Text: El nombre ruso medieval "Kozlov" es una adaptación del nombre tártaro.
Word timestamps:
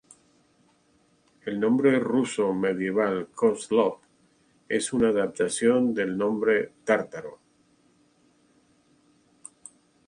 El 1.51 1.59
nombre 1.63 1.91
ruso 1.99 2.55
medieval 2.55 3.27
"Kozlov" 3.35 3.99
es 4.67 4.91
una 4.93 5.09
adaptación 5.09 5.93
del 5.93 6.17
nombre 6.17 6.71
tártaro. 6.83 7.37